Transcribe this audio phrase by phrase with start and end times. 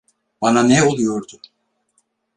[0.41, 1.39] Bana ne oluyordu?